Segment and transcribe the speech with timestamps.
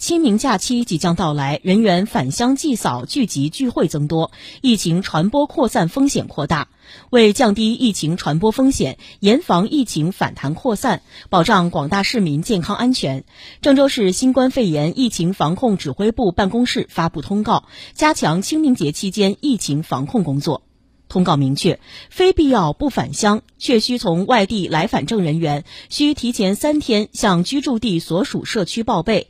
[0.00, 6.68] 清明假期即将到来，人员返乡祭扫聚集聚会增多，疫情传播扩散风险扩大。
[7.10, 13.24] 为降低疫情传播风险，严防疫情反弹扩散，保障广大市民健康安全，
[13.60, 20.62] 郑州市新冠肺炎疫情防控指挥部办公室发布通告，加强清明节期间疫情防控工作。
[21.10, 29.26] 通告明确，非必要不返乡，确需从外地来返证人员需提前三天向居住地所属社区报备；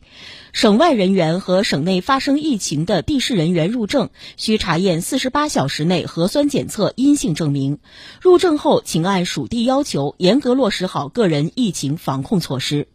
[0.52, 7.78] 省外人员和省内发生疫情的地市人员入证，需查验四十八小时内核酸检测阴性证明。
[8.20, 12.86] 入证后，请按属地要求严格落实好个人疫情防控措施。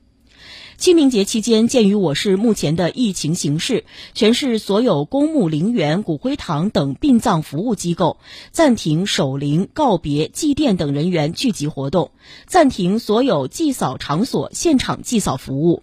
[0.78, 8.18] 清明节期间，鉴于我市目前的疫情形势，全市所有公墓陵园、骨灰堂等殡葬服务机构
[8.52, 12.12] 暂停守灵、告别、祭奠等人员聚集活动，
[12.46, 15.82] 暂停所有祭扫场所现场祭扫服务。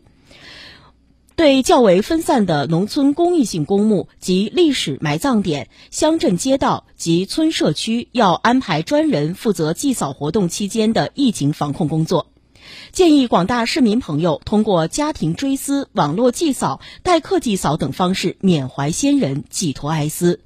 [1.34, 12.31] 对较为分散的农村公益性公墓及历史埋葬点、乡镇街道及村社区，要安排专人负责祭扫活动期间的疫情防控工作。
[12.92, 20.40] 建议广大市民朋友通过家庭追思、网络祭扫、代客祭扫等方式缅怀先人、寄托哀思，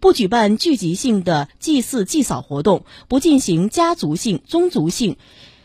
[0.00, 5.16] 不举办聚集性的祭祀祭扫活动，不进行家族性、宗族性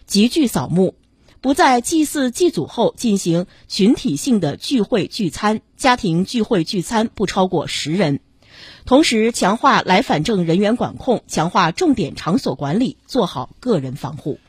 [0.05, 0.95] 集聚扫墓，
[1.41, 8.19] 不在祭祀祭祖后进行群体性的聚会聚餐，家庭聚会聚餐不超过十人。
[8.85, 14.39] 同时，强化来返证人员管控，强化重点场所管理，做好个人防护。